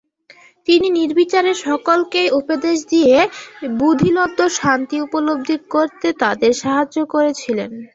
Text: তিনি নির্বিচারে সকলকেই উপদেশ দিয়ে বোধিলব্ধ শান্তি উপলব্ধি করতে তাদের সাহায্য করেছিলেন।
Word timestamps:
তিনি 0.67 0.87
নির্বিচারে 0.91 1.51
সকলকেই 1.65 2.29
উপদেশ 2.39 2.77
দিয়ে 2.91 3.15
বোধিলব্ধ 3.79 4.39
শান্তি 4.59 4.95
উপলব্ধি 5.05 5.55
করতে 5.73 6.07
তাদের 6.21 6.51
সাহায্য 6.61 6.97
করেছিলেন। 7.13 7.71